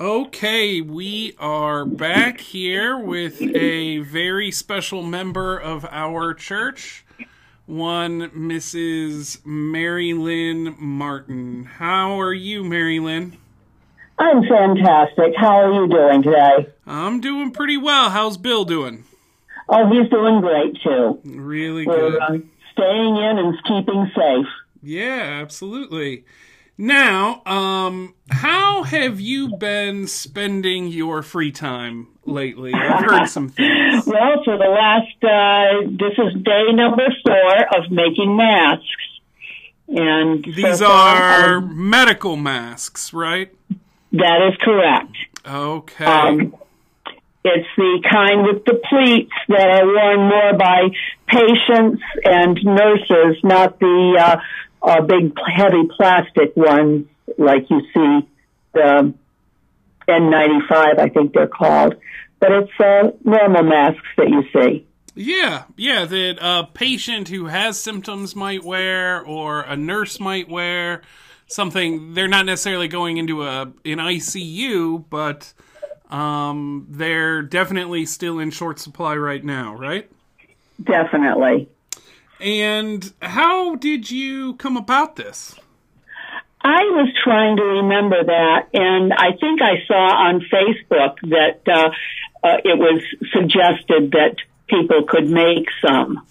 Okay, 0.00 0.80
we 0.80 1.36
are 1.38 1.84
back 1.84 2.40
here 2.40 2.98
with 2.98 3.40
a 3.40 3.98
very 3.98 4.50
special 4.50 5.04
member 5.04 5.56
of 5.56 5.84
our 5.88 6.34
church, 6.34 7.04
one 7.66 8.28
Mrs. 8.30 9.46
Mary 9.46 10.12
Lynn 10.12 10.74
Martin. 10.80 11.64
How 11.64 12.18
are 12.20 12.32
you, 12.32 12.64
Mary 12.64 12.98
Lynn? 12.98 13.36
I'm 14.18 14.42
fantastic. 14.48 15.34
How 15.36 15.62
are 15.62 15.72
you 15.72 15.88
doing 15.88 16.24
today? 16.24 16.72
I'm 16.88 17.20
doing 17.20 17.52
pretty 17.52 17.76
well. 17.76 18.10
How's 18.10 18.36
Bill 18.36 18.64
doing? 18.64 19.04
Oh, 19.68 19.88
he's 19.88 20.10
doing 20.10 20.40
great 20.40 20.76
too. 20.82 21.20
Really 21.24 21.86
We're 21.86 22.10
good. 22.10 22.20
uh, 22.20 22.38
staying 22.72 23.16
in 23.16 23.38
and 23.38 23.54
keeping 23.68 24.10
safe. 24.16 24.46
Yeah, 24.82 25.38
absolutely. 25.40 26.24
Now, 26.76 27.42
um, 27.46 28.14
how 28.30 28.82
have 28.82 29.20
you 29.20 29.56
been 29.56 30.06
spending 30.08 30.88
your 30.88 31.22
free 31.22 31.52
time 31.52 32.08
lately? 32.26 32.72
I've 32.74 33.04
heard 33.04 33.26
some 33.28 33.48
things. 33.48 34.06
Well, 34.06 34.42
for 34.44 34.58
the 34.58 34.64
last, 34.64 35.24
uh, 35.24 35.88
this 35.88 36.18
is 36.18 36.42
day 36.42 36.72
number 36.72 37.06
four 37.24 37.78
of 37.78 37.90
making 37.90 38.36
masks. 38.36 38.84
And 39.88 40.44
so 40.44 40.50
These 40.52 40.80
far, 40.80 41.16
are 41.16 41.56
um, 41.58 41.88
medical 41.90 42.36
masks, 42.36 43.12
right? 43.12 43.54
that 44.12 44.48
is 44.48 44.56
correct. 44.60 45.14
Okay. 45.46 46.04
Um, 46.04 46.54
it's 47.44 47.68
the 47.76 48.02
kind 48.10 48.42
with 48.44 48.64
the 48.64 48.80
pleats 48.88 49.32
that 49.48 49.68
are 49.68 49.86
worn 49.86 50.28
more 50.28 50.54
by 50.54 50.88
patients 51.28 52.02
and 52.24 52.58
nurses, 52.64 53.36
not 53.44 53.78
the 53.78 54.16
uh, 54.18 54.36
uh, 54.84 55.00
big 55.00 55.32
heavy 55.56 55.88
plastic 55.96 56.54
ones 56.56 57.06
like 57.38 57.68
you 57.70 57.80
see 57.92 58.28
the 58.74 59.14
N95, 60.08 60.98
I 60.98 61.08
think 61.08 61.32
they're 61.32 61.46
called. 61.46 61.96
But 62.38 62.52
it's 62.52 62.80
uh, 62.80 63.10
normal 63.24 63.62
masks 63.62 64.06
that 64.18 64.28
you 64.28 64.44
see. 64.52 64.86
Yeah, 65.14 65.64
yeah, 65.76 66.04
that 66.04 66.38
a 66.40 66.64
patient 66.66 67.28
who 67.28 67.46
has 67.46 67.80
symptoms 67.80 68.36
might 68.36 68.64
wear, 68.64 69.24
or 69.24 69.62
a 69.62 69.76
nurse 69.76 70.18
might 70.18 70.48
wear 70.48 71.02
something. 71.46 72.14
They're 72.14 72.28
not 72.28 72.46
necessarily 72.46 72.88
going 72.88 73.16
into 73.16 73.44
a 73.44 73.62
an 73.62 73.98
ICU, 73.98 75.04
but 75.08 75.54
um, 76.10 76.86
they're 76.90 77.42
definitely 77.42 78.06
still 78.06 78.40
in 78.40 78.50
short 78.50 78.80
supply 78.80 79.14
right 79.14 79.42
now, 79.42 79.74
right? 79.76 80.10
Definitely. 80.82 81.68
And 82.40 83.12
how 83.22 83.76
did 83.76 84.10
you 84.10 84.54
come 84.54 84.76
about 84.76 85.16
this? 85.16 85.54
I 86.60 86.80
was 86.80 87.12
trying 87.22 87.56
to 87.58 87.62
remember 87.62 88.24
that, 88.24 88.68
and 88.72 89.12
I 89.12 89.32
think 89.38 89.60
I 89.60 89.84
saw 89.86 90.28
on 90.28 90.40
Facebook 90.40 91.16
that 91.28 91.60
uh, 91.68 91.90
uh, 92.42 92.56
it 92.64 92.78
was 92.78 93.02
suggested 93.32 94.12
that 94.12 94.36
people 94.66 95.04
could 95.04 95.28
make 95.28 95.68
some. 95.86 96.26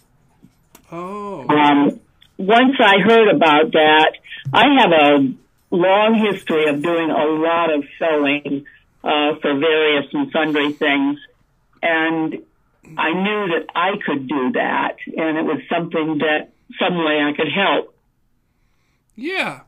Oh, 0.91 1.45
Um, 1.47 1.99
once 2.37 2.75
I 2.79 2.99
heard 2.99 3.29
about 3.29 3.73
that, 3.73 4.13
I 4.51 4.65
have 4.79 4.91
a 4.91 5.33
long 5.69 6.15
history 6.15 6.67
of 6.67 6.81
doing 6.81 7.11
a 7.11 7.25
lot 7.25 7.71
of 7.71 7.83
sewing 7.99 8.65
uh, 9.03 9.35
for 9.39 9.53
various 9.57 10.07
and 10.13 10.31
sundry 10.31 10.73
things, 10.73 11.19
and 11.81 12.43
I 12.97 13.13
knew 13.13 13.47
that 13.47 13.67
I 13.75 13.91
could 14.05 14.27
do 14.27 14.51
that, 14.53 14.97
and 15.17 15.37
it 15.37 15.45
was 15.45 15.61
something 15.69 16.19
that 16.19 16.51
some 16.79 16.97
way 16.97 17.21
I 17.21 17.33
could 17.35 17.51
help. 17.51 17.93
yeah. 19.15 19.61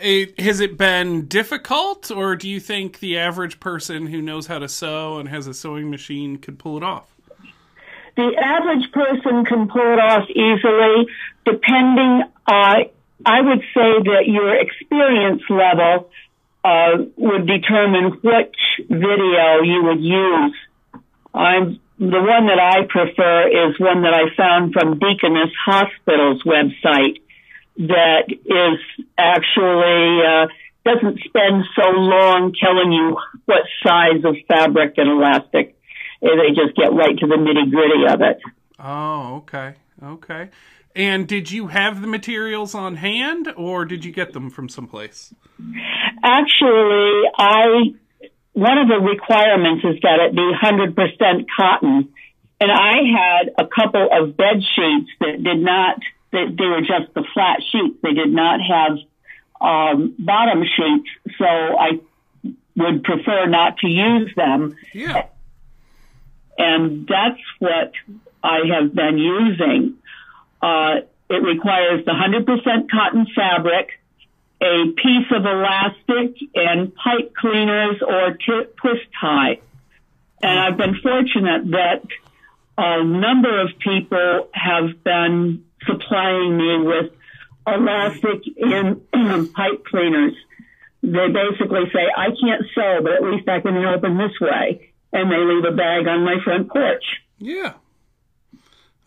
It, 0.00 0.38
has 0.38 0.60
it 0.60 0.78
been 0.78 1.26
difficult, 1.26 2.12
or 2.12 2.36
do 2.36 2.48
you 2.48 2.60
think 2.60 3.00
the 3.00 3.18
average 3.18 3.58
person 3.58 4.06
who 4.06 4.22
knows 4.22 4.46
how 4.46 4.60
to 4.60 4.68
sew 4.68 5.18
and 5.18 5.28
has 5.28 5.48
a 5.48 5.54
sewing 5.54 5.90
machine 5.90 6.36
could 6.36 6.56
pull 6.56 6.76
it 6.76 6.84
off? 6.84 7.12
The 8.16 8.32
average 8.36 8.92
person 8.92 9.44
can 9.44 9.66
pull 9.66 9.92
it 9.92 9.98
off 9.98 10.28
easily, 10.30 11.08
depending. 11.44 12.22
Uh, 12.46 12.84
I 13.26 13.40
would 13.40 13.60
say 13.74 14.02
that 14.04 14.24
your 14.26 14.54
experience 14.54 15.42
level 15.50 16.10
uh, 16.64 17.04
would 17.16 17.46
determine 17.48 18.12
which 18.22 18.56
video 18.88 19.62
you 19.62 19.82
would 19.84 20.00
use. 20.00 20.54
I'm 21.34 21.80
the 21.98 22.22
one 22.22 22.46
that 22.46 22.60
I 22.60 22.86
prefer 22.88 23.48
is 23.48 23.78
one 23.78 24.02
that 24.02 24.14
I 24.14 24.34
found 24.36 24.72
from 24.72 24.98
Deaconess 24.98 25.50
Hospital's 25.66 26.42
website 26.44 27.20
that 27.78 28.26
is 28.30 29.06
actually 29.18 30.22
uh, 30.22 30.46
doesn't 30.84 31.18
spend 31.24 31.64
so 31.74 31.90
long 31.90 32.54
telling 32.60 32.92
you 32.92 33.16
what 33.46 33.62
size 33.84 34.24
of 34.24 34.36
fabric 34.46 34.94
and 34.96 35.08
elastic. 35.08 35.76
They 36.20 36.50
just 36.54 36.76
get 36.76 36.92
right 36.92 37.16
to 37.18 37.26
the 37.26 37.34
nitty 37.34 37.70
gritty 37.70 38.06
of 38.12 38.20
it. 38.22 38.40
Oh, 38.78 39.36
okay. 39.38 39.74
Okay. 40.02 40.50
And 40.94 41.26
did 41.26 41.50
you 41.50 41.68
have 41.68 42.00
the 42.00 42.06
materials 42.06 42.74
on 42.74 42.96
hand 42.96 43.52
or 43.56 43.84
did 43.84 44.04
you 44.04 44.12
get 44.12 44.32
them 44.32 44.50
from 44.50 44.68
someplace? 44.68 45.32
Actually, 46.24 47.22
I 47.38 47.94
one 48.58 48.78
of 48.78 48.88
the 48.88 48.98
requirements 48.98 49.84
is 49.84 50.00
that 50.02 50.18
it 50.18 50.34
be 50.34 50.42
100% 50.42 51.46
cotton, 51.56 52.12
and 52.60 52.72
I 52.72 52.96
had 53.16 53.54
a 53.56 53.66
couple 53.68 54.08
of 54.10 54.36
bed 54.36 54.62
sheets 54.74 55.10
that 55.20 55.42
did 55.42 55.58
not. 55.62 56.00
That 56.30 56.56
they 56.58 56.66
were 56.66 56.80
just 56.80 57.14
the 57.14 57.24
flat 57.32 57.60
sheets. 57.70 57.96
They 58.02 58.12
did 58.12 58.30
not 58.30 58.60
have 58.60 58.98
um, 59.60 60.14
bottom 60.18 60.62
sheets, 60.62 61.08
so 61.38 61.46
I 61.46 62.00
would 62.76 63.02
prefer 63.02 63.46
not 63.46 63.78
to 63.78 63.88
use 63.88 64.30
them. 64.36 64.76
Yeah. 64.92 65.26
and 66.58 67.06
that's 67.06 67.40
what 67.60 67.92
I 68.42 68.58
have 68.74 68.94
been 68.94 69.18
using. 69.18 69.94
Uh, 70.60 70.96
it 71.30 71.42
requires 71.42 72.04
the 72.04 72.12
100% 72.12 72.90
cotton 72.90 73.26
fabric, 73.34 73.97
a 74.60 74.92
piece 74.96 75.30
of 75.30 75.44
elastic, 75.44 76.36
and 76.54 76.94
pipe 76.94 77.34
cleaners 77.34 78.02
or 78.02 78.32
t- 78.32 78.70
twist 78.76 79.06
tie. 79.20 79.60
And 80.42 80.58
I've 80.58 80.76
been 80.76 80.96
fortunate 81.00 81.70
that 81.70 82.02
a 82.76 83.04
number 83.04 83.60
of 83.60 83.70
people 83.78 84.48
have 84.52 85.02
been 85.02 85.64
supplying 85.86 86.56
me 86.56 86.78
with 86.86 87.12
elastic 87.66 88.42
and 88.56 89.10
pipe 89.54 89.84
cleaners. 89.84 90.34
They 91.02 91.28
basically 91.28 91.90
say, 91.92 92.06
I 92.16 92.28
can't 92.40 92.64
sew, 92.74 93.00
but 93.02 93.12
at 93.12 93.22
least 93.22 93.48
I 93.48 93.60
can 93.60 93.76
open 93.76 94.18
this 94.18 94.38
way. 94.40 94.90
And 95.12 95.30
they 95.30 95.38
leave 95.38 95.64
a 95.64 95.76
bag 95.76 96.06
on 96.06 96.24
my 96.24 96.36
front 96.44 96.68
porch. 96.70 97.04
Yeah. 97.38 97.74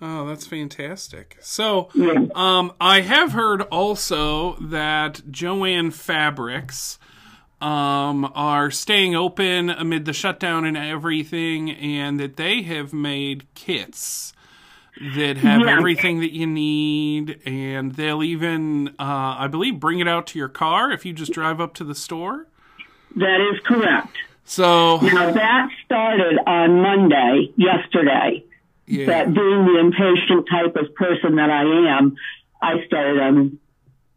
Oh, 0.02 0.26
that's 0.28 0.48
fantastic. 0.48 1.38
So, 1.42 1.90
um, 2.34 2.74
I 2.82 3.02
have 3.02 3.34
heard 3.34 3.62
also 3.64 4.56
that 4.60 5.22
Joann 5.30 5.94
Fabrics 5.94 6.98
um, 7.62 8.32
are 8.34 8.72
staying 8.72 9.16
open 9.16 9.70
amid 9.70 10.06
the 10.06 10.14
shutdown 10.14 10.66
and 10.66 10.76
everything, 10.76 11.70
and 11.70 12.20
that 12.20 12.36
they 12.36 12.64
have 12.64 12.92
made 12.94 13.46
kits 13.54 14.34
that 15.16 15.38
have 15.38 15.62
Yeah. 15.62 15.78
everything 15.78 16.20
that 16.22 16.34
you 16.34 16.48
need, 16.48 17.40
and 17.46 17.94
they'll 17.94 18.24
even, 18.24 18.88
uh, 19.00 19.36
I 19.38 19.48
believe, 19.48 19.80
bring 19.80 20.00
it 20.00 20.08
out 20.08 20.26
to 20.28 20.40
your 20.40 20.50
car 20.50 20.92
if 20.92 21.06
you 21.06 21.14
just 21.14 21.32
drive 21.34 21.62
up 21.62 21.76
to 21.76 21.84
the 21.84 21.94
store. 21.96 22.48
That 23.16 23.40
is 23.54 23.60
correct. 23.64 24.18
So, 24.44 24.98
Now 24.98 25.32
that 25.32 25.70
started 25.86 26.40
on 26.48 26.82
Monday, 26.82 27.52
yesterday. 27.58 28.44
Yeah. 28.92 29.06
But 29.06 29.34
being 29.34 29.66
the 29.66 29.80
impatient 29.80 30.48
type 30.50 30.76
of 30.76 30.94
person 30.96 31.36
that 31.36 31.50
I 31.50 31.98
am, 31.98 32.16
I 32.62 32.86
started 32.86 33.20
on 33.20 33.60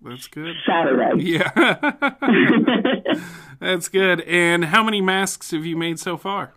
That's 0.02 0.26
good. 0.26 0.56
Saturday. 0.66 1.22
Yeah. 1.22 1.50
That's 3.60 3.88
good. 3.88 4.20
And 4.22 4.66
how 4.66 4.82
many 4.82 5.00
masks 5.00 5.52
have 5.52 5.64
you 5.64 5.76
made 5.76 5.98
so 5.98 6.16
far? 6.16 6.54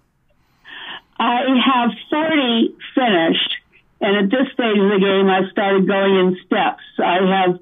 I 1.20 1.42
have 1.66 1.92
40 2.10 2.76
finished, 2.94 3.56
and 4.02 4.18
at 4.18 4.30
this 4.30 4.52
stage 4.54 4.78
of 4.78 4.90
the 4.92 5.00
game, 5.00 5.30
I've 5.30 5.50
started 5.52 5.88
going 5.88 6.16
in 6.16 6.38
steps. 6.46 6.84
I 7.00 7.46
have 7.46 7.60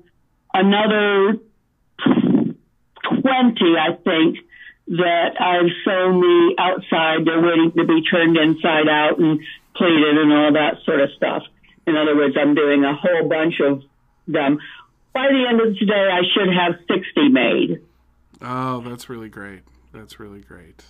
another 0.54 1.40
20, 2.04 3.78
I 3.78 3.96
think, 4.04 4.40
that 4.88 5.40
I've 5.40 5.72
sewn 5.84 6.20
the 6.22 6.56
outside. 6.60 7.26
They're 7.26 7.42
waiting 7.42 7.72
to 7.78 7.86
be 7.86 8.02
turned 8.04 8.38
inside 8.38 8.88
out 8.90 9.20
and 9.20 9.40
pleated 9.76 10.18
and 10.18 10.32
all 10.34 10.54
that 10.54 10.78
sort 10.86 11.02
of 11.02 11.10
stuff. 11.18 11.44
In 11.88 11.96
other 11.96 12.16
words, 12.16 12.36
I'm 12.40 12.56
doing 12.56 12.84
a 12.84 12.96
whole 12.96 13.28
bunch 13.30 13.56
of 13.60 13.84
them. 14.28 14.58
By 15.14 15.28
the 15.30 15.46
end 15.50 15.62
of 15.62 15.78
today, 15.78 16.10
I 16.12 16.22
should 16.34 16.54
have 16.54 16.76
60 16.88 17.30
made. 17.30 17.82
Oh, 18.42 18.82
that's 18.82 19.10
really 19.10 19.30
great. 19.30 19.62
That's 19.94 20.20
really 20.20 20.42
great. 20.42 20.84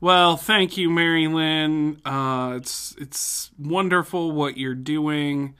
Well, 0.00 0.36
thank 0.36 0.76
you, 0.78 0.88
Mary 0.88 1.28
Lynn. 1.28 2.00
Uh, 2.04 2.54
it's 2.56 2.96
it's 2.98 3.50
wonderful 3.58 4.32
what 4.32 4.56
you're 4.56 4.74
doing. 4.74 5.54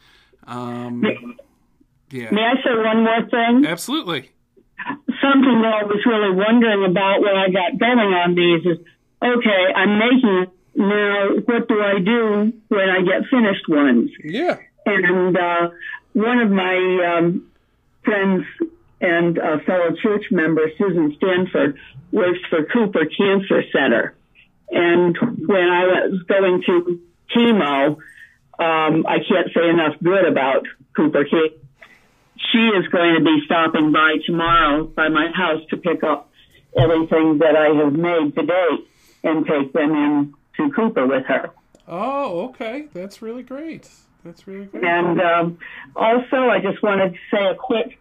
Um, 0.46 1.04
yeah, 2.10 2.30
May 2.32 2.42
I 2.42 2.54
say 2.64 2.74
one 2.74 3.04
more 3.04 3.28
thing? 3.28 3.66
absolutely. 3.66 4.30
something 5.20 5.60
that 5.62 5.74
I 5.74 5.84
was 5.84 6.02
really 6.06 6.34
wondering 6.34 6.90
about 6.90 7.20
when 7.20 7.36
I 7.36 7.50
got 7.50 7.78
going 7.78 7.98
on 8.14 8.34
these 8.34 8.64
is, 8.64 8.78
okay, 9.22 9.72
I'm 9.76 9.98
making. 9.98 10.46
Now, 10.80 11.28
what 11.44 11.68
do 11.68 11.82
I 11.82 12.00
do 12.00 12.54
when 12.68 12.88
I 12.88 13.02
get 13.02 13.28
finished 13.28 13.68
ones? 13.68 14.10
Yeah. 14.24 14.56
And 14.86 15.36
uh, 15.36 15.68
one 16.14 16.38
of 16.38 16.50
my 16.50 17.18
um, 17.18 17.50
friends 18.02 18.44
and 18.98 19.36
a 19.36 19.60
fellow 19.60 19.94
church 20.02 20.24
member, 20.30 20.70
Susan 20.78 21.14
Stanford, 21.18 21.78
works 22.12 22.38
for 22.48 22.64
Cooper 22.64 23.04
Cancer 23.04 23.62
Center. 23.70 24.14
And 24.70 25.18
when 25.46 25.68
I 25.68 25.84
was 25.84 26.22
going 26.22 26.62
to 26.64 27.00
chemo, 27.36 27.98
um, 28.58 29.04
I 29.06 29.18
can't 29.28 29.52
say 29.54 29.68
enough 29.68 29.96
good 30.02 30.24
about 30.24 30.64
Cooper. 30.96 31.24
He, 31.24 31.50
she 32.52 32.58
is 32.58 32.88
going 32.88 33.16
to 33.16 33.20
be 33.22 33.42
stopping 33.44 33.92
by 33.92 34.16
tomorrow 34.24 34.84
by 34.84 35.10
my 35.10 35.30
house 35.30 35.60
to 35.68 35.76
pick 35.76 36.02
up 36.02 36.30
everything 36.74 37.38
that 37.40 37.54
I 37.54 37.84
have 37.84 37.92
made 37.92 38.34
today 38.34 38.68
and 39.24 39.44
take 39.44 39.74
them 39.74 39.90
in 39.90 40.34
to 40.68 40.74
Cooper 40.74 41.06
with 41.06 41.26
her. 41.26 41.50
Oh, 41.88 42.48
okay. 42.48 42.86
That's 42.92 43.20
really 43.20 43.42
great. 43.42 43.88
That's 44.24 44.46
really 44.46 44.66
great. 44.66 44.84
And 44.84 45.20
um, 45.20 45.58
also, 45.96 46.48
I 46.48 46.60
just 46.60 46.82
wanted 46.82 47.14
to 47.14 47.18
say 47.30 47.46
a 47.46 47.54
quick. 47.54 47.98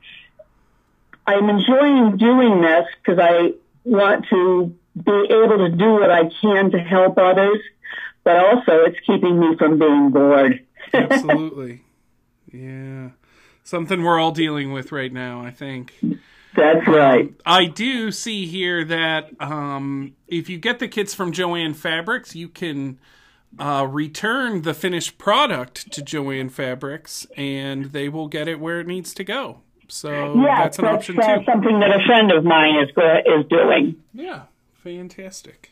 I'm 1.25 1.49
enjoying 1.49 2.17
doing 2.17 2.61
this 2.61 2.85
because 3.01 3.19
I 3.21 3.53
want 3.83 4.25
to 4.29 4.75
be 4.95 5.27
able 5.29 5.57
to 5.59 5.69
do 5.69 5.91
what 5.93 6.11
I 6.11 6.29
can 6.41 6.71
to 6.71 6.79
help 6.79 7.17
others, 7.17 7.59
but 8.23 8.37
also 8.37 8.83
it's 8.85 8.99
keeping 9.05 9.39
me 9.39 9.55
from 9.57 9.79
being 9.79 10.09
bored. 10.09 10.65
Absolutely. 10.93 11.83
Yeah. 12.51 13.09
Something 13.63 14.03
we're 14.03 14.19
all 14.19 14.31
dealing 14.31 14.71
with 14.71 14.91
right 14.91 15.13
now, 15.13 15.43
I 15.43 15.51
think. 15.51 15.93
That's 16.59 16.87
right. 16.87 17.33
I 17.45 17.65
do 17.65 18.11
see 18.11 18.45
here 18.45 18.83
that 18.85 19.29
um, 19.39 20.13
if 20.27 20.49
you 20.49 20.57
get 20.57 20.79
the 20.79 20.87
kits 20.87 21.13
from 21.13 21.31
Joann 21.31 21.75
Fabrics, 21.75 22.35
you 22.35 22.49
can 22.49 22.99
uh, 23.57 23.87
return 23.89 24.61
the 24.63 24.73
finished 24.73 25.17
product 25.17 25.91
to 25.93 26.01
Joann 26.01 26.51
Fabrics, 26.51 27.25
and 27.37 27.85
they 27.85 28.09
will 28.09 28.27
get 28.27 28.47
it 28.47 28.59
where 28.59 28.79
it 28.79 28.87
needs 28.87 29.13
to 29.15 29.23
go. 29.23 29.61
So 29.87 30.35
Yeah, 30.43 30.63
that's 30.63 30.79
an 30.79 30.85
option 30.85 31.19
uh, 31.19 31.37
too. 31.37 31.45
something 31.45 31.79
that 31.79 31.89
a 31.89 32.05
friend 32.05 32.31
of 32.31 32.43
mine 32.43 32.75
is 32.83 32.89
is 33.25 33.45
doing. 33.49 33.95
Yeah, 34.13 34.43
fantastic. 34.83 35.71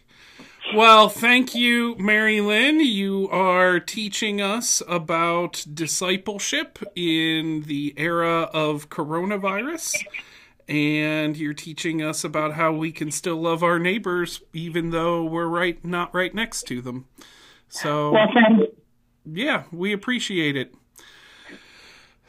Well, 0.75 1.07
thank 1.07 1.55
you, 1.55 1.95
Mary 1.97 2.41
Lynn. 2.41 2.81
You 2.81 3.29
are 3.29 3.79
teaching 3.79 4.41
us 4.41 4.81
about 4.87 5.65
discipleship 5.73 6.79
in 6.93 7.61
the 7.67 7.93
era 7.95 8.49
of 8.53 8.89
coronavirus. 8.89 10.03
And 10.67 11.37
you're 11.37 11.53
teaching 11.53 12.01
us 12.01 12.23
about 12.25 12.53
how 12.53 12.73
we 12.73 12.91
can 12.91 13.09
still 13.11 13.37
love 13.37 13.63
our 13.63 13.79
neighbors 13.79 14.41
even 14.51 14.89
though 14.89 15.23
we're 15.23 15.47
right 15.47 15.83
not 15.85 16.13
right 16.13 16.33
next 16.35 16.63
to 16.63 16.81
them. 16.81 17.05
So 17.69 18.11
Well, 18.11 18.27
yeah, 19.25 19.63
we 19.71 19.93
appreciate 19.93 20.55
it. 20.55 20.73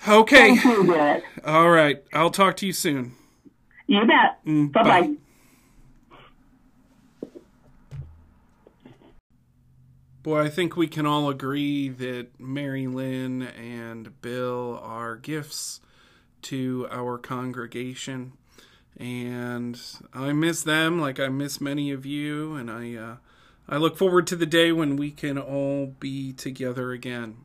Okay. 0.06 0.56
thank 0.56 0.64
you, 0.64 1.23
All 1.44 1.70
right. 1.70 2.02
I'll 2.12 2.31
talk 2.31 2.56
to 2.58 2.67
you 2.67 2.73
soon. 2.73 3.14
You 3.88 4.06
bet. 4.06 4.44
Mm, 4.46 4.70
bye 4.73 4.82
bye. 4.82 5.00
bye. 5.00 5.14
Boy, 10.23 10.43
I 10.43 10.49
think 10.50 10.76
we 10.76 10.87
can 10.88 11.06
all 11.06 11.31
agree 11.31 11.88
that 11.88 12.38
Mary 12.38 12.87
Lynn 12.87 13.43
and 13.43 14.20
Bill 14.20 14.79
are 14.82 15.17
gifts 15.17 15.81
to 16.43 16.88
our 16.90 17.19
congregation. 17.19 18.32
And 18.96 19.81
I 20.12 20.32
miss 20.32 20.62
them 20.62 21.00
like 21.00 21.20
I 21.20 21.29
miss 21.29 21.61
many 21.61 21.90
of 21.90 22.05
you. 22.05 22.55
And 22.55 22.70
I, 22.70 22.94
uh, 22.94 23.17
I 23.69 23.76
look 23.76 23.96
forward 23.96 24.26
to 24.29 24.37
the 24.37 24.46
day 24.46 24.73
when 24.73 24.96
we 24.96 25.11
can 25.11 25.38
all 25.38 25.94
be 25.99 26.32
together 26.32 26.93
again. 26.93 27.38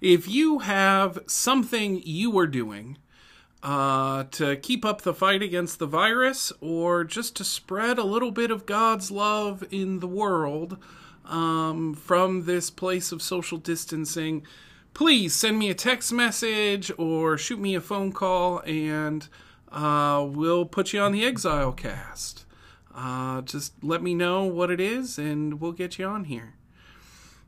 If 0.00 0.28
you 0.28 0.60
have 0.60 1.18
something 1.26 2.00
you 2.04 2.38
are 2.38 2.46
doing 2.46 2.98
uh, 3.62 4.24
to 4.30 4.56
keep 4.56 4.84
up 4.84 5.02
the 5.02 5.14
fight 5.14 5.42
against 5.42 5.78
the 5.78 5.86
virus 5.86 6.52
or 6.60 7.04
just 7.04 7.34
to 7.36 7.44
spread 7.44 7.98
a 7.98 8.04
little 8.04 8.30
bit 8.30 8.50
of 8.50 8.66
God's 8.66 9.10
love 9.10 9.64
in 9.70 9.98
the 9.98 10.06
world 10.06 10.78
um, 11.24 11.94
from 11.94 12.44
this 12.44 12.70
place 12.70 13.12
of 13.12 13.20
social 13.20 13.58
distancing, 13.58 14.44
please 14.98 15.32
send 15.32 15.56
me 15.56 15.70
a 15.70 15.74
text 15.74 16.12
message 16.12 16.90
or 16.98 17.38
shoot 17.38 17.60
me 17.60 17.76
a 17.76 17.80
phone 17.80 18.10
call 18.10 18.60
and 18.66 19.28
uh, 19.70 20.26
we'll 20.28 20.64
put 20.64 20.92
you 20.92 20.98
on 20.98 21.12
the 21.12 21.22
ExileCast. 21.22 22.44
Uh, 22.92 23.40
just 23.42 23.72
let 23.80 24.02
me 24.02 24.12
know 24.12 24.42
what 24.42 24.72
it 24.72 24.80
is 24.80 25.16
and 25.16 25.60
we'll 25.60 25.70
get 25.70 26.00
you 26.00 26.04
on 26.04 26.24
here. 26.24 26.54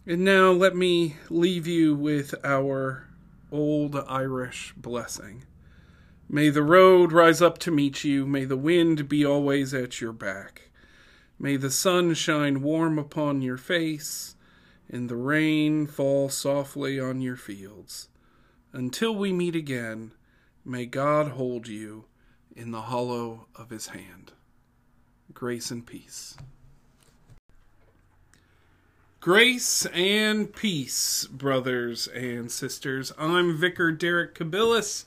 And 0.07 0.25
now 0.25 0.53
let 0.53 0.77
me 0.77 1.17
leave 1.29 1.67
you 1.67 1.93
with 1.93 2.37
our 2.45 3.09
old 3.51 3.97
Irish 3.97 4.73
blessing. 4.77 5.43
May 6.29 6.51
the 6.51 6.63
road 6.63 7.11
rise 7.11 7.43
up 7.43 7.59
to 7.59 7.73
meet 7.73 8.05
you. 8.05 8.29
May 8.29 8.45
the 8.45 8.57
wind 8.57 9.09
be 9.09 9.27
always 9.27 9.75
at 9.75 10.01
your 10.01 10.13
back. 10.13 10.71
May 11.37 11.57
the 11.57 11.73
sun 11.73 12.15
shine 12.15 12.63
warm 12.63 12.97
upon 12.97 13.43
your 13.43 13.57
face, 13.57 14.37
and 14.93 15.09
the 15.09 15.17
rain 15.17 15.87
fall 15.87 16.29
softly 16.29 16.99
on 16.99 17.21
your 17.21 17.37
fields. 17.37 18.09
Until 18.73 19.15
we 19.15 19.33
meet 19.33 19.55
again, 19.55 20.13
may 20.65 20.87
God 20.87 21.33
hold 21.33 21.69
you 21.69 22.07
in 22.55 22.73
the 22.73 22.83
hollow 22.83 23.47
of 23.55 23.71
his 23.71 23.89
hand. 23.89 24.33
Grace 25.33 25.71
and 25.71 25.87
peace. 25.87 26.37
Grace 29.21 29.87
and 29.87 30.53
peace, 30.53 31.27
brothers 31.27 32.09
and 32.09 32.51
sisters. 32.51 33.13
I'm 33.19 33.57
Vicar 33.57 33.93
Derek 33.93 34.35
Kabilis 34.35 35.05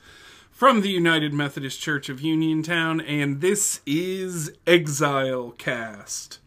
from 0.51 0.81
the 0.81 0.91
United 0.91 1.33
Methodist 1.33 1.81
Church 1.81 2.09
of 2.09 2.21
Uniontown, 2.21 3.01
and 3.01 3.41
this 3.41 3.81
is 3.87 4.51
ExileCast, 4.67 6.37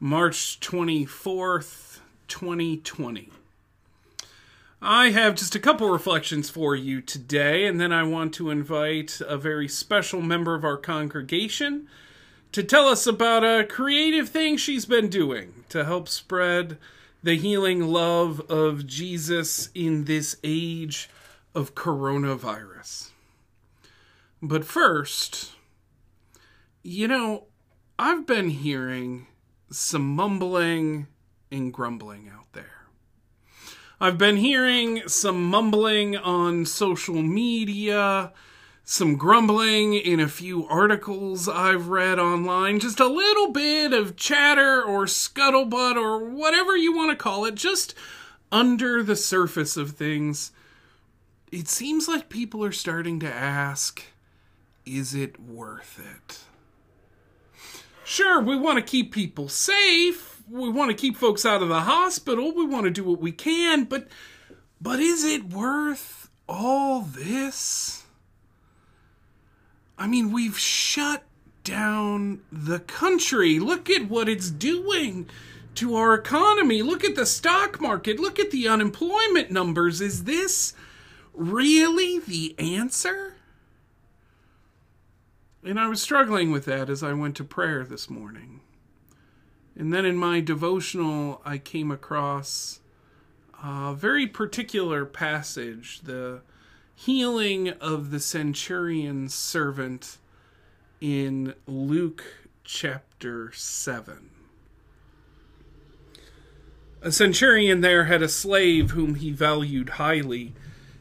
March 0.00 0.58
24th, 0.60 1.93
2020. 2.34 3.30
I 4.82 5.10
have 5.10 5.36
just 5.36 5.54
a 5.54 5.60
couple 5.60 5.88
reflections 5.88 6.50
for 6.50 6.74
you 6.74 7.00
today, 7.00 7.64
and 7.64 7.80
then 7.80 7.92
I 7.92 8.02
want 8.02 8.34
to 8.34 8.50
invite 8.50 9.20
a 9.20 9.38
very 9.38 9.68
special 9.68 10.20
member 10.20 10.56
of 10.56 10.64
our 10.64 10.76
congregation 10.76 11.86
to 12.50 12.64
tell 12.64 12.88
us 12.88 13.06
about 13.06 13.44
a 13.44 13.64
creative 13.64 14.30
thing 14.30 14.56
she's 14.56 14.84
been 14.84 15.08
doing 15.08 15.62
to 15.68 15.84
help 15.84 16.08
spread 16.08 16.76
the 17.22 17.36
healing 17.36 17.86
love 17.86 18.40
of 18.50 18.84
Jesus 18.84 19.68
in 19.72 20.06
this 20.06 20.36
age 20.42 21.08
of 21.54 21.76
coronavirus. 21.76 23.10
But 24.42 24.64
first, 24.64 25.52
you 26.82 27.06
know, 27.06 27.44
I've 27.96 28.26
been 28.26 28.50
hearing 28.50 29.28
some 29.70 30.16
mumbling 30.16 31.06
and 31.54 31.72
grumbling 31.72 32.28
out 32.28 32.52
there. 32.52 32.86
I've 34.00 34.18
been 34.18 34.36
hearing 34.36 35.08
some 35.08 35.44
mumbling 35.44 36.16
on 36.16 36.66
social 36.66 37.22
media, 37.22 38.32
some 38.82 39.16
grumbling 39.16 39.94
in 39.94 40.20
a 40.20 40.28
few 40.28 40.66
articles 40.66 41.48
I've 41.48 41.88
read 41.88 42.18
online, 42.18 42.80
just 42.80 42.98
a 43.00 43.06
little 43.06 43.52
bit 43.52 43.92
of 43.92 44.16
chatter 44.16 44.82
or 44.82 45.04
scuttlebutt 45.04 45.96
or 45.96 46.24
whatever 46.24 46.76
you 46.76 46.94
want 46.94 47.10
to 47.10 47.16
call 47.16 47.44
it, 47.44 47.54
just 47.54 47.94
under 48.50 49.02
the 49.02 49.16
surface 49.16 49.76
of 49.76 49.92
things. 49.92 50.50
It 51.52 51.68
seems 51.68 52.08
like 52.08 52.28
people 52.28 52.64
are 52.64 52.72
starting 52.72 53.20
to 53.20 53.32
ask 53.32 54.02
is 54.84 55.14
it 55.14 55.40
worth 55.40 55.98
it? 55.98 56.40
Sure, 58.04 58.38
we 58.38 58.54
want 58.54 58.76
to 58.76 58.82
keep 58.82 59.14
people 59.14 59.48
safe. 59.48 60.33
We 60.50 60.68
want 60.68 60.90
to 60.90 60.96
keep 60.96 61.16
folks 61.16 61.46
out 61.46 61.62
of 61.62 61.68
the 61.68 61.80
hospital. 61.80 62.52
We 62.52 62.66
want 62.66 62.84
to 62.84 62.90
do 62.90 63.04
what 63.04 63.20
we 63.20 63.32
can, 63.32 63.84
but 63.84 64.08
but 64.80 65.00
is 65.00 65.24
it 65.24 65.44
worth 65.44 66.28
all 66.48 67.00
this? 67.00 68.04
I 69.96 70.06
mean, 70.06 70.32
we've 70.32 70.58
shut 70.58 71.22
down 71.62 72.42
the 72.52 72.80
country. 72.80 73.58
Look 73.58 73.88
at 73.88 74.08
what 74.08 74.28
it's 74.28 74.50
doing 74.50 75.28
to 75.76 75.96
our 75.96 76.14
economy. 76.14 76.82
Look 76.82 77.04
at 77.04 77.16
the 77.16 77.26
stock 77.26 77.80
market. 77.80 78.20
Look 78.20 78.38
at 78.38 78.50
the 78.50 78.68
unemployment 78.68 79.50
numbers. 79.50 80.00
Is 80.00 80.24
this 80.24 80.74
really 81.32 82.18
the 82.18 82.54
answer? 82.58 83.36
And 85.64 85.80
I 85.80 85.88
was 85.88 86.02
struggling 86.02 86.50
with 86.52 86.66
that 86.66 86.90
as 86.90 87.02
I 87.02 87.14
went 87.14 87.36
to 87.36 87.44
prayer 87.44 87.84
this 87.84 88.10
morning. 88.10 88.60
And 89.76 89.92
then 89.92 90.04
in 90.04 90.16
my 90.16 90.40
devotional, 90.40 91.40
I 91.44 91.58
came 91.58 91.90
across 91.90 92.80
a 93.62 93.94
very 93.94 94.26
particular 94.26 95.04
passage 95.04 96.00
the 96.02 96.42
healing 96.94 97.70
of 97.70 98.10
the 98.10 98.20
centurion's 98.20 99.34
servant 99.34 100.18
in 101.00 101.54
Luke 101.66 102.24
chapter 102.62 103.50
7. 103.52 104.30
A 107.02 107.12
centurion 107.12 107.80
there 107.80 108.04
had 108.04 108.22
a 108.22 108.28
slave 108.28 108.92
whom 108.92 109.16
he 109.16 109.30
valued 109.30 109.90
highly, 109.90 110.54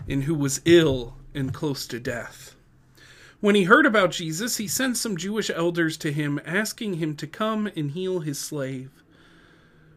and 0.10 0.26
who 0.26 0.36
was 0.36 0.60
ill 0.66 1.16
and 1.34 1.54
close 1.54 1.88
to 1.88 2.00
death. 2.00 2.53
When 3.44 3.56
he 3.56 3.64
heard 3.64 3.86
about 3.86 4.12
Jesus, 4.12 4.56
he 4.56 4.70
sent 4.70 4.96
some 4.96 5.18
Jewish 5.18 5.50
elders 5.50 5.98
to 5.98 6.14
him, 6.14 6.40
asking 6.46 6.94
him 6.94 7.14
to 7.18 7.28
come 7.28 7.70
and 7.76 7.92
heal 7.92 8.22
his 8.22 8.40
slave. 8.40 9.04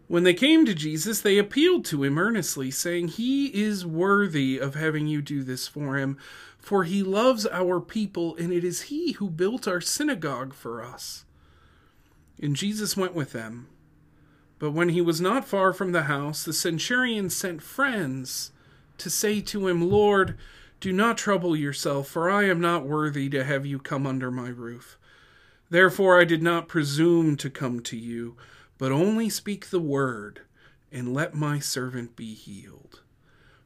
When 0.09 0.25
they 0.25 0.35
came 0.35 0.67
to 0.67 0.75
Jesus, 0.75 1.21
they 1.21 1.39
appealed 1.39 1.85
to 1.85 2.03
him 2.03 2.19
earnestly, 2.19 2.73
saying, 2.73 3.07
He 3.07 3.47
is 3.55 3.87
worthy 3.87 4.59
of 4.59 4.75
having 4.75 5.07
you 5.07 5.23
do 5.23 5.45
this 5.45 5.69
for 5.69 5.97
him, 5.97 6.19
for 6.59 6.83
he 6.83 7.05
loves 7.05 7.47
our 7.47 7.79
people, 7.81 8.35
and 8.35 8.53
it 8.53 8.65
is 8.65 8.91
he 8.91 9.13
who 9.13 9.31
built 9.31 9.69
our 9.69 9.81
synagogue 9.81 10.53
for 10.53 10.83
us. 10.83 11.25
And 12.43 12.57
Jesus 12.57 12.97
went 12.97 13.15
with 13.15 13.31
them. 13.31 13.69
But 14.59 14.73
when 14.73 14.89
he 14.89 15.01
was 15.01 15.21
not 15.21 15.47
far 15.47 15.73
from 15.73 15.93
the 15.93 16.03
house, 16.03 16.43
the 16.43 16.53
centurion 16.53 17.31
sent 17.31 17.63
friends 17.63 18.51
to 18.99 19.09
say 19.09 19.41
to 19.43 19.69
him, 19.69 19.89
Lord, 19.89 20.37
do 20.81 20.93
not 20.93 21.19
trouble 21.19 21.57
yourself, 21.57 22.09
for 22.09 22.29
I 22.31 22.45
am 22.45 22.61
not 22.61 22.87
worthy 22.87 23.29
to 23.31 23.45
have 23.45 23.65
you 23.65 23.79
come 23.79 24.07
under 24.07 24.31
my 24.31 24.49
roof. 24.49 24.99
Therefore 25.71 26.21
I 26.21 26.25
did 26.25 26.43
not 26.43 26.69
presume 26.69 27.37
to 27.39 27.51
come 27.51 27.81
to 27.81 27.97
you, 27.97 28.37
but 28.79 28.93
only 28.93 29.29
speak 29.29 29.71
the 29.71 29.81
word, 29.81 30.43
and 30.93 31.15
let 31.15 31.35
my 31.35 31.59
servant 31.59 32.15
be 32.15 32.35
healed. 32.35 33.01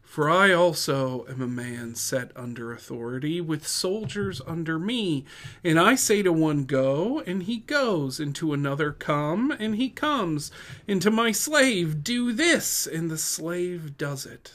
For 0.02 0.28
I 0.28 0.52
also 0.52 1.24
am 1.28 1.40
a 1.40 1.46
man 1.46 1.94
set 1.94 2.32
under 2.34 2.72
authority, 2.72 3.40
with 3.40 3.64
soldiers 3.64 4.40
under 4.44 4.76
me. 4.76 5.24
And 5.62 5.78
I 5.78 5.94
say 5.94 6.22
to 6.22 6.32
one, 6.32 6.64
Go, 6.64 7.20
and 7.26 7.44
he 7.44 7.58
goes, 7.58 8.18
and 8.18 8.34
to 8.34 8.52
another, 8.52 8.90
Come, 8.90 9.52
and 9.52 9.76
he 9.76 9.88
comes, 9.88 10.50
and 10.88 11.00
to 11.02 11.12
my 11.12 11.30
slave, 11.30 12.02
Do 12.02 12.32
this, 12.32 12.88
and 12.88 13.08
the 13.08 13.18
slave 13.18 13.96
does 13.96 14.26
it. 14.26 14.54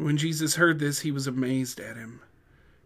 When 0.00 0.16
Jesus 0.16 0.54
heard 0.54 0.78
this, 0.78 1.00
he 1.00 1.12
was 1.12 1.26
amazed 1.26 1.78
at 1.78 1.98
him. 1.98 2.22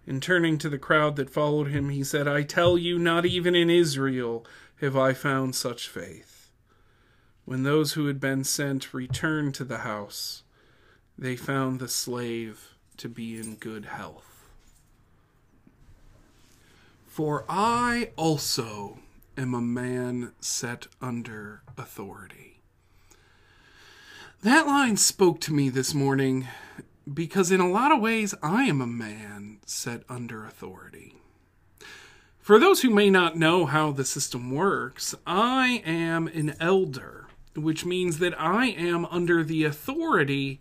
And 0.04 0.20
turning 0.20 0.58
to 0.58 0.68
the 0.68 0.80
crowd 0.80 1.14
that 1.14 1.30
followed 1.30 1.68
him, 1.68 1.88
he 1.90 2.02
said, 2.02 2.26
I 2.26 2.42
tell 2.42 2.76
you, 2.76 2.98
not 2.98 3.24
even 3.24 3.54
in 3.54 3.70
Israel 3.70 4.44
have 4.80 4.96
I 4.96 5.12
found 5.12 5.54
such 5.54 5.86
faith. 5.86 6.50
When 7.44 7.62
those 7.62 7.92
who 7.92 8.08
had 8.08 8.18
been 8.18 8.42
sent 8.42 8.92
returned 8.92 9.54
to 9.54 9.64
the 9.64 9.78
house, 9.78 10.42
they 11.16 11.36
found 11.36 11.78
the 11.78 11.86
slave 11.86 12.74
to 12.96 13.08
be 13.08 13.38
in 13.38 13.54
good 13.54 13.84
health. 13.84 14.48
For 17.06 17.44
I 17.48 18.10
also 18.16 18.98
am 19.38 19.54
a 19.54 19.60
man 19.60 20.32
set 20.40 20.88
under 21.00 21.62
authority. 21.78 22.58
That 24.42 24.66
line 24.66 24.96
spoke 24.96 25.40
to 25.42 25.52
me 25.52 25.68
this 25.68 25.94
morning 25.94 26.48
because, 27.12 27.50
in 27.50 27.60
a 27.60 27.70
lot 27.70 27.92
of 27.92 28.00
ways, 28.00 28.34
I 28.42 28.64
am 28.64 28.80
a 28.80 28.86
man 28.86 29.58
set 29.66 30.02
under 30.08 30.46
authority. 30.46 31.16
For 32.38 32.58
those 32.58 32.82
who 32.82 32.90
may 32.90 33.10
not 33.10 33.38
know 33.38 33.66
how 33.66 33.90
the 33.92 34.04
system 34.04 34.50
works, 34.50 35.14
I 35.26 35.82
am 35.86 36.28
an 36.28 36.54
elder, 36.60 37.26
which 37.56 37.84
means 37.84 38.18
that 38.18 38.38
I 38.38 38.66
am 38.66 39.06
under 39.06 39.42
the 39.42 39.64
authority 39.64 40.60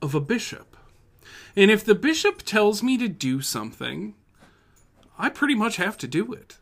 of 0.00 0.14
a 0.14 0.20
bishop. 0.20 0.76
And 1.54 1.70
if 1.70 1.84
the 1.84 1.94
bishop 1.94 2.42
tells 2.42 2.82
me 2.82 2.98
to 2.98 3.08
do 3.08 3.40
something, 3.40 4.14
I 5.18 5.28
pretty 5.28 5.54
much 5.54 5.76
have 5.76 5.96
to 5.98 6.08
do 6.08 6.32
it. 6.32 6.58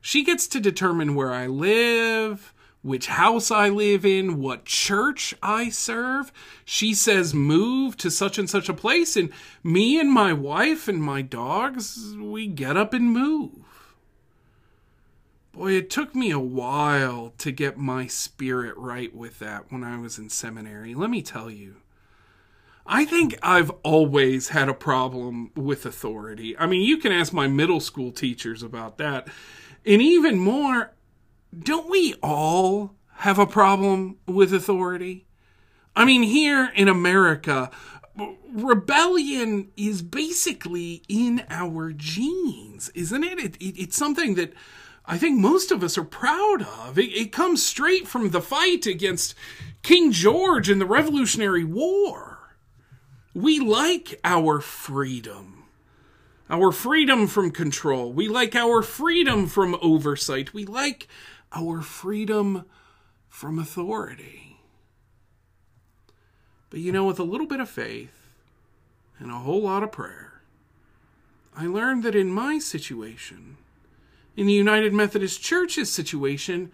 She 0.00 0.22
gets 0.22 0.46
to 0.48 0.60
determine 0.60 1.16
where 1.16 1.32
I 1.32 1.48
live, 1.48 2.52
which 2.86 3.08
house 3.08 3.50
I 3.50 3.68
live 3.68 4.06
in, 4.06 4.40
what 4.40 4.64
church 4.64 5.34
I 5.42 5.68
serve. 5.70 6.32
She 6.64 6.94
says 6.94 7.34
move 7.34 7.96
to 7.98 8.10
such 8.10 8.38
and 8.38 8.48
such 8.48 8.68
a 8.68 8.74
place, 8.74 9.16
and 9.16 9.30
me 9.62 9.98
and 9.98 10.10
my 10.10 10.32
wife 10.32 10.86
and 10.86 11.02
my 11.02 11.20
dogs, 11.20 12.14
we 12.16 12.46
get 12.46 12.76
up 12.76 12.94
and 12.94 13.10
move. 13.10 13.52
Boy, 15.52 15.72
it 15.72 15.90
took 15.90 16.14
me 16.14 16.30
a 16.30 16.38
while 16.38 17.32
to 17.38 17.50
get 17.50 17.78
my 17.78 18.06
spirit 18.06 18.76
right 18.76 19.14
with 19.14 19.38
that 19.40 19.72
when 19.72 19.82
I 19.82 19.98
was 19.98 20.18
in 20.18 20.28
seminary. 20.28 20.94
Let 20.94 21.10
me 21.10 21.22
tell 21.22 21.50
you. 21.50 21.76
I 22.86 23.04
think 23.04 23.36
I've 23.42 23.70
always 23.82 24.50
had 24.50 24.68
a 24.68 24.74
problem 24.74 25.50
with 25.56 25.84
authority. 25.86 26.56
I 26.56 26.66
mean, 26.66 26.82
you 26.82 26.98
can 26.98 27.10
ask 27.10 27.32
my 27.32 27.48
middle 27.48 27.80
school 27.80 28.12
teachers 28.12 28.62
about 28.62 28.98
that. 28.98 29.28
And 29.84 30.00
even 30.00 30.38
more, 30.38 30.92
don't 31.56 31.90
we 31.90 32.14
all 32.22 32.94
have 33.16 33.38
a 33.38 33.46
problem 33.46 34.16
with 34.26 34.52
authority? 34.52 35.26
I 35.94 36.04
mean, 36.04 36.22
here 36.22 36.70
in 36.74 36.88
America, 36.88 37.70
rebellion 38.52 39.70
is 39.76 40.02
basically 40.02 41.02
in 41.08 41.44
our 41.48 41.92
genes, 41.92 42.90
isn't 42.94 43.24
it? 43.24 43.38
it, 43.38 43.56
it 43.56 43.80
it's 43.80 43.96
something 43.96 44.34
that 44.34 44.52
I 45.06 45.18
think 45.18 45.38
most 45.38 45.70
of 45.70 45.82
us 45.82 45.96
are 45.96 46.04
proud 46.04 46.62
of. 46.62 46.98
It, 46.98 47.12
it 47.12 47.32
comes 47.32 47.64
straight 47.64 48.08
from 48.08 48.30
the 48.30 48.40
fight 48.40 48.86
against 48.86 49.34
King 49.82 50.10
George 50.12 50.68
in 50.68 50.78
the 50.78 50.86
Revolutionary 50.86 51.64
War. 51.64 52.56
We 53.34 53.60
like 53.60 54.18
our 54.24 54.60
freedom. 54.60 55.64
Our 56.48 56.72
freedom 56.72 57.26
from 57.26 57.50
control. 57.50 58.12
We 58.12 58.28
like 58.28 58.54
our 58.54 58.82
freedom 58.82 59.46
from 59.46 59.76
oversight. 59.82 60.54
We 60.54 60.64
like 60.64 61.08
our 61.56 61.80
freedom 61.80 62.66
from 63.28 63.58
authority. 63.58 64.58
But 66.70 66.80
you 66.80 66.92
know, 66.92 67.06
with 67.06 67.18
a 67.18 67.24
little 67.24 67.46
bit 67.46 67.60
of 67.60 67.70
faith 67.70 68.34
and 69.18 69.30
a 69.30 69.36
whole 69.36 69.62
lot 69.62 69.82
of 69.82 69.90
prayer, 69.90 70.42
I 71.56 71.66
learned 71.66 72.02
that 72.02 72.14
in 72.14 72.30
my 72.30 72.58
situation, 72.58 73.56
in 74.36 74.46
the 74.46 74.52
United 74.52 74.92
Methodist 74.92 75.40
Church's 75.40 75.90
situation, 75.90 76.70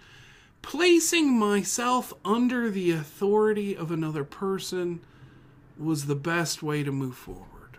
placing 0.60 1.38
myself 1.38 2.12
under 2.24 2.68
the 2.68 2.90
authority 2.90 3.76
of 3.76 3.92
another 3.92 4.24
person 4.24 5.00
was 5.78 6.06
the 6.06 6.16
best 6.16 6.62
way 6.62 6.82
to 6.82 6.90
move 6.90 7.16
forward. 7.16 7.78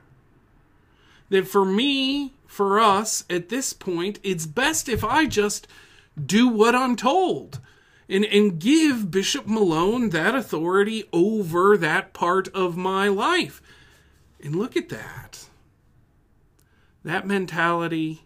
That 1.30 1.48
for 1.48 1.66
me, 1.66 2.34
for 2.48 2.80
us, 2.80 3.26
at 3.30 3.50
this 3.50 3.74
point, 3.74 4.20
it's 4.24 4.46
best 4.46 4.88
if 4.88 5.04
I 5.04 5.26
just 5.26 5.68
do 6.22 6.48
what 6.48 6.75
I'm 6.75 6.96
told 6.96 7.60
and, 8.10 8.25
and 8.25 8.60
give 8.60 9.12
Bishop 9.12 9.48
Malone 9.48 10.10
that 10.10 10.36
authority 10.36 11.05
over 11.12 11.77
that 11.77 12.13
part 12.13 12.48
of 12.50 12.77
my 12.77 13.08
life. 13.08 13.62
And 14.41 14.55
look 14.55 14.75
at 14.75 14.89
that. 14.89 15.48
That 17.03 17.25
mentality 17.25 18.25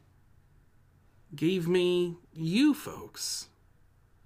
gave 1.36 1.68
me 1.68 2.18
you 2.34 2.74
folks. 2.74 3.50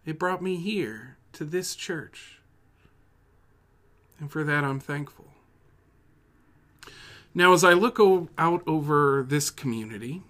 It 0.06 0.20
brought 0.20 0.42
me 0.42 0.56
here 0.58 1.18
to 1.34 1.46
this 1.46 1.76
church. 1.76 2.40
And 4.20 4.32
for 4.32 4.44
that, 4.44 4.64
I'm 4.64 4.80
thankful. 4.80 5.28
Now, 7.34 7.54
as 7.54 7.64
I 7.64 7.74
look 7.74 8.00
o- 8.00 8.30
out 8.38 8.62
over 8.68 9.26
this 9.28 9.50
community, 9.50 10.22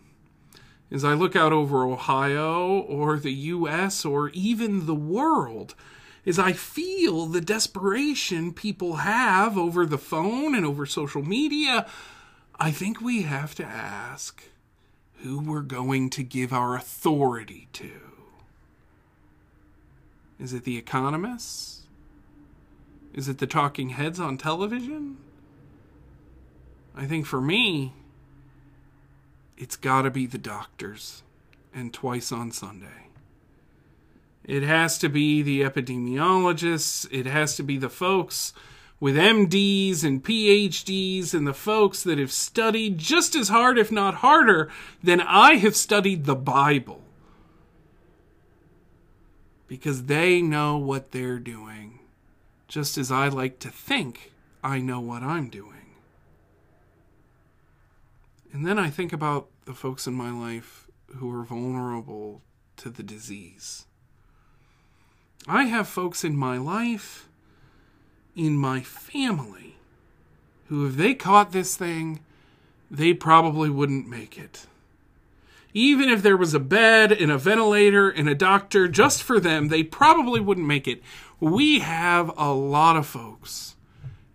as 0.92 1.06
I 1.06 1.14
look 1.14 1.36
out 1.36 1.54
over 1.54 1.86
Ohio 1.86 2.80
or 2.80 3.18
the 3.18 3.32
US 3.32 4.04
or 4.04 4.30
even 4.30 4.86
the 4.86 4.96
world, 4.96 5.74
as 6.26 6.38
I 6.38 6.52
feel 6.54 7.26
the 7.26 7.42
desperation 7.42 8.54
people 8.54 8.98
have 8.98 9.58
over 9.58 9.86
the 9.86 9.98
phone 9.98 10.54
and 10.54 10.66
over 10.66 10.86
social 10.86 11.24
media, 11.24 11.88
I 12.60 12.72
think 12.72 13.00
we 13.00 13.24
have 13.24 13.56
to 13.56 13.66
ask 13.66 14.44
who 15.24 15.40
we're 15.40 15.62
going 15.62 16.10
to 16.12 16.24
give 16.24 16.52
our 16.52 16.76
authority 16.76 17.68
to. 17.74 17.92
Is 20.40 20.54
it 20.54 20.64
the 20.64 20.78
economists? 20.78 21.82
Is 23.14 23.30
it 23.30 23.38
the 23.38 23.48
talking 23.48 23.90
heads 23.90 24.20
on 24.20 24.38
television? 24.38 25.18
I 26.96 27.06
think 27.06 27.26
for 27.26 27.40
me, 27.40 27.94
it's 29.62 29.76
got 29.76 30.02
to 30.02 30.10
be 30.10 30.26
the 30.26 30.40
doctors 30.40 31.22
and 31.72 31.94
twice 31.94 32.32
on 32.32 32.52
Sunday. 32.52 33.10
It 34.44 34.64
has 34.64 34.98
to 34.98 35.08
be 35.08 35.44
the 35.44 35.62
epidemiologists. 35.62 37.08
It 37.12 37.28
has 37.28 37.56
to 37.58 37.64
be 37.64 37.78
the 37.78 37.88
folks 37.88 38.54
with 39.00 39.16
MDs 39.16 40.04
and 40.04 40.24
PhDs 40.24 41.36
and 41.36 41.46
the 41.46 41.54
folks 41.54 42.02
that 42.02 42.18
have 42.18 42.32
studied 42.32 42.98
just 42.98 43.36
as 43.36 43.50
hard, 43.50 43.78
if 43.78 43.92
not 43.92 44.16
harder, 44.16 44.72
than 45.04 45.22
I 45.22 45.58
have 45.58 45.76
studied 45.76 46.26
the 46.26 46.36
Bible. 46.36 47.04
Because 49.68 50.06
they 50.06 50.42
know 50.42 50.78
what 50.78 51.12
they're 51.12 51.38
doing, 51.38 52.00
just 52.68 52.98
as 52.98 53.12
I 53.12 53.28
like 53.28 53.60
to 53.60 53.70
think 53.70 54.32
I 54.64 54.80
know 54.80 55.00
what 55.00 55.22
I'm 55.22 55.50
doing. 55.50 55.72
And 58.54 58.66
then 58.66 58.80
I 58.80 58.90
think 58.90 59.14
about 59.14 59.51
the 59.66 59.74
folks 59.74 60.08
in 60.08 60.14
my 60.14 60.32
life 60.32 60.88
who 61.18 61.32
are 61.34 61.44
vulnerable 61.44 62.42
to 62.78 62.90
the 62.90 63.04
disease. 63.04 63.86
I 65.48 65.66
have 65.66 65.88
folks 65.88 66.24
in 66.24 66.36
my 66.36 66.58
life, 66.58 67.28
in 68.36 68.56
my 68.56 68.82
family, 68.82 69.76
who, 70.68 70.88
if 70.88 70.96
they 70.96 71.14
caught 71.14 71.52
this 71.52 71.76
thing, 71.76 72.22
they 72.90 73.14
probably 73.14 73.70
wouldn't 73.70 74.08
make 74.08 74.38
it. 74.38 74.68
Even 75.74 76.10
if 76.10 76.22
there 76.22 76.38
was 76.38 76.54
a 76.54 76.60
bed 76.60 77.12
and 77.12 77.32
a 77.32 77.38
ventilator 77.38 78.10
and 78.10 78.28
a 78.28 78.36
doctor 78.36 78.88
just 78.88 79.24
for 79.24 79.40
them, 79.40 79.70
they 79.70 79.84
probably 79.84 80.40
wouldn't 80.40 80.68
make 80.68 80.88
it. 80.88 81.02
We 81.40 81.80
have 81.80 82.32
a 82.38 82.54
lot 82.54 82.98
of 82.98 83.08
folks 83.08 83.76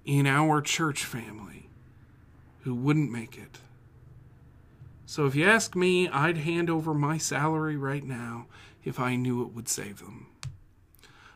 in 0.05 0.27
our 0.27 0.61
church 0.63 1.05
family 1.05 1.69
who 2.63 2.75
wouldn't 2.75 3.13
make 3.13 3.37
it. 3.37 3.59
So 5.07 5.25
if 5.27 5.37
you 5.37 5.49
ask 5.49 5.77
me, 5.77 6.09
I'd 6.09 6.39
hand 6.39 6.69
over 6.69 6.93
my 6.93 7.17
salary 7.17 7.77
right 7.77 8.05
now 8.05 8.47
if 8.85 8.99
I 8.99 9.15
knew 9.15 9.43
it 9.43 9.55
would 9.55 9.69
save 9.69 10.01
them. 10.01 10.27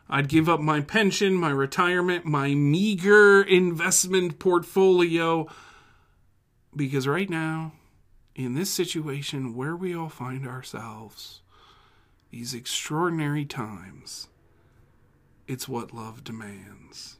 I'd 0.09 0.27
give 0.27 0.49
up 0.49 0.59
my 0.59 0.81
pension, 0.81 1.33
my 1.33 1.51
retirement, 1.51 2.25
my 2.25 2.53
meager 2.53 3.41
investment 3.41 4.39
portfolio 4.39 5.47
because 6.75 7.07
right 7.07 7.29
now, 7.29 7.73
in 8.35 8.55
this 8.55 8.69
situation 8.69 9.55
where 9.55 9.75
we 9.75 9.95
all 9.95 10.09
find 10.09 10.45
ourselves, 10.45 11.41
these 12.29 12.53
extraordinary 12.53 13.45
times, 13.45 14.27
it's 15.47 15.67
what 15.67 15.93
love 15.93 16.23
demands. 16.23 17.17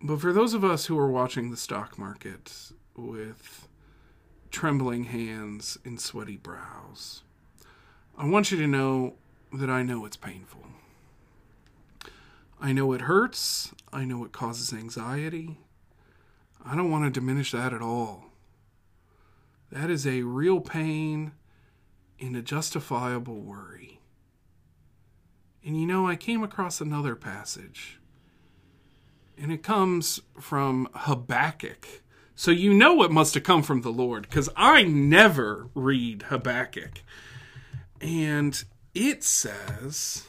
But 0.00 0.20
for 0.20 0.32
those 0.32 0.54
of 0.54 0.64
us 0.64 0.86
who 0.86 0.98
are 0.98 1.10
watching 1.10 1.50
the 1.50 1.56
stock 1.56 1.98
market 1.98 2.52
with 2.96 3.68
trembling 4.50 5.04
hands 5.04 5.78
and 5.84 6.00
sweaty 6.00 6.36
brows, 6.36 7.22
I 8.16 8.26
want 8.26 8.50
you 8.50 8.58
to 8.58 8.66
know 8.66 9.14
that 9.52 9.70
I 9.70 9.82
know 9.82 10.04
it's 10.04 10.16
painful. 10.16 10.62
I 12.60 12.72
know 12.72 12.92
it 12.92 13.02
hurts. 13.02 13.74
I 13.92 14.04
know 14.04 14.24
it 14.24 14.32
causes 14.32 14.72
anxiety. 14.72 15.58
I 16.64 16.74
don't 16.74 16.90
want 16.90 17.04
to 17.04 17.20
diminish 17.20 17.52
that 17.52 17.72
at 17.72 17.82
all. 17.82 18.24
That 19.70 19.90
is 19.90 20.06
a 20.06 20.22
real 20.22 20.60
pain 20.60 21.32
and 22.20 22.36
a 22.36 22.42
justifiable 22.42 23.40
worry. 23.40 24.00
And 25.64 25.78
you 25.78 25.86
know, 25.86 26.06
I 26.06 26.16
came 26.16 26.42
across 26.42 26.80
another 26.80 27.14
passage, 27.16 27.98
and 29.36 29.52
it 29.52 29.62
comes 29.62 30.20
from 30.40 30.88
Habakkuk. 30.94 32.02
So 32.38 32.50
you 32.50 32.74
know 32.74 33.02
it 33.02 33.10
must 33.10 33.32
have 33.32 33.44
come 33.44 33.62
from 33.62 33.80
the 33.80 33.90
Lord, 33.90 34.28
because 34.28 34.50
I 34.54 34.82
never 34.82 35.70
read 35.74 36.24
Habakkuk. 36.24 37.02
And 37.98 38.62
it 38.94 39.24
says, 39.24 40.26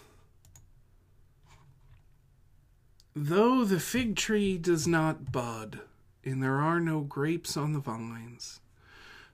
Though 3.14 3.66
the 3.66 3.82
fig 3.82 4.16
tree 4.16 4.58
does 4.58 4.88
not 4.88 5.34
bud, 5.34 5.82
and 6.24 6.42
there 6.42 6.60
are 6.60 6.80
no 6.80 7.02
grapes 7.02 7.58
on 7.58 7.74
the 7.74 7.80
vines. 7.80 8.62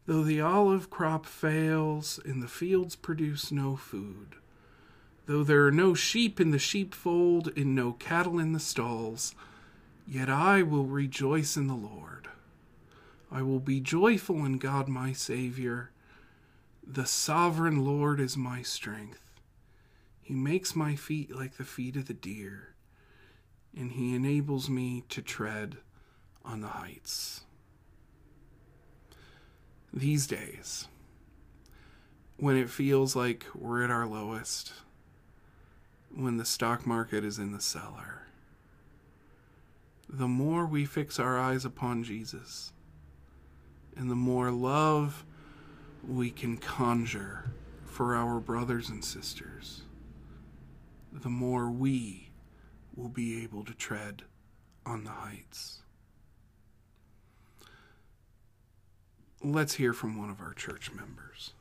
Though 0.07 0.23
the 0.23 0.41
olive 0.41 0.89
crop 0.89 1.27
fails, 1.27 2.19
and 2.25 2.41
the 2.41 2.47
fields 2.47 2.95
produce 2.95 3.51
no 3.51 3.75
food. 3.75 4.35
Though 5.27 5.43
there 5.43 5.67
are 5.67 5.71
no 5.71 5.93
sheep 5.93 6.41
in 6.41 6.49
the 6.49 6.59
sheepfold, 6.59 7.51
and 7.55 7.75
no 7.75 7.93
cattle 7.93 8.39
in 8.39 8.51
the 8.53 8.59
stalls, 8.59 9.35
yet 10.07 10.27
I 10.27 10.63
will 10.63 10.85
rejoice 10.85 11.55
in 11.55 11.67
the 11.67 11.75
Lord. 11.75 12.29
I 13.33 13.41
will 13.41 13.59
be 13.59 13.79
joyful 13.79 14.45
in 14.45 14.59
God 14.59 14.87
my 14.87 15.11
Savior. 15.11 15.89
The 16.85 17.07
sovereign 17.07 17.83
Lord 17.83 18.19
is 18.19 18.37
my 18.37 18.61
strength. 18.61 19.41
He 20.21 20.35
makes 20.35 20.75
my 20.75 20.95
feet 20.95 21.35
like 21.35 21.57
the 21.57 21.63
feet 21.63 21.95
of 21.95 22.05
the 22.05 22.13
deer, 22.13 22.75
and 23.75 23.93
he 23.93 24.13
enables 24.13 24.69
me 24.69 25.03
to 25.09 25.23
tread 25.23 25.77
on 26.45 26.61
the 26.61 26.67
heights. 26.67 27.41
These 29.91 30.27
days, 30.27 30.87
when 32.37 32.55
it 32.55 32.69
feels 32.69 33.15
like 33.15 33.47
we're 33.55 33.83
at 33.83 33.89
our 33.89 34.05
lowest, 34.05 34.73
when 36.13 36.37
the 36.37 36.45
stock 36.45 36.85
market 36.85 37.25
is 37.25 37.39
in 37.39 37.51
the 37.51 37.59
cellar, 37.59 38.27
the 40.07 40.27
more 40.27 40.67
we 40.67 40.85
fix 40.85 41.19
our 41.19 41.39
eyes 41.39 41.65
upon 41.65 42.03
Jesus, 42.03 42.73
and 43.97 44.09
the 44.09 44.15
more 44.15 44.51
love 44.51 45.25
we 46.07 46.29
can 46.29 46.57
conjure 46.57 47.51
for 47.85 48.15
our 48.15 48.39
brothers 48.39 48.89
and 48.89 49.03
sisters, 49.03 49.83
the 51.11 51.29
more 51.29 51.69
we 51.69 52.31
will 52.95 53.09
be 53.09 53.43
able 53.43 53.63
to 53.63 53.73
tread 53.73 54.23
on 54.85 55.03
the 55.03 55.11
heights. 55.11 55.79
Let's 59.43 59.75
hear 59.75 59.93
from 59.93 60.17
one 60.17 60.29
of 60.29 60.39
our 60.39 60.53
church 60.53 60.91
members. 60.91 61.53